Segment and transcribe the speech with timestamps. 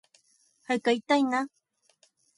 [0.65, 1.47] 早く会いたいな